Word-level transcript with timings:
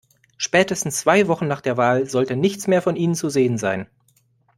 Spätestens 0.39 0.97
zwei 0.97 1.27
Wochen 1.27 1.47
nach 1.47 1.61
der 1.61 1.77
Wahl 1.77 2.07
sollte 2.09 2.35
nichts 2.35 2.65
mehr 2.65 2.81
von 2.81 2.95
ihnen 2.95 3.13
zu 3.13 3.29
sehen 3.29 3.59
sein. 3.59 3.85